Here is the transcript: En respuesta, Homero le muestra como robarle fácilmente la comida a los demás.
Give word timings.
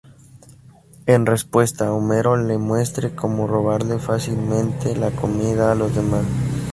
En 1.05 1.27
respuesta, 1.27 1.93
Homero 1.93 2.35
le 2.35 2.57
muestra 2.57 3.15
como 3.15 3.45
robarle 3.45 3.99
fácilmente 3.99 4.95
la 4.95 5.11
comida 5.11 5.71
a 5.71 5.75
los 5.75 5.93
demás. 5.93 6.25